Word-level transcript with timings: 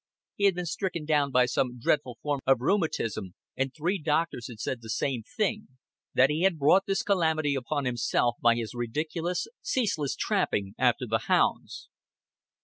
He 0.35 0.45
had 0.45 0.55
been 0.55 0.65
stricken 0.65 1.05
down 1.05 1.29
by 1.29 1.45
some 1.45 1.77
dreadful 1.77 2.17
form 2.23 2.39
of 2.47 2.59
rheumatism, 2.59 3.35
and 3.55 3.71
three 3.71 4.01
doctors 4.01 4.47
had 4.47 4.59
said 4.59 4.81
the 4.81 4.89
same 4.89 5.21
thing 5.37 5.67
that 6.15 6.31
he 6.31 6.41
had 6.41 6.57
brought 6.57 6.87
this 6.87 7.03
calamity 7.03 7.53
upon 7.53 7.85
himself 7.85 8.35
by 8.41 8.55
his 8.55 8.73
ridiculous, 8.73 9.47
ceaseless 9.61 10.15
tramping 10.15 10.73
after 10.79 11.05
the 11.07 11.25
hounds. 11.27 11.87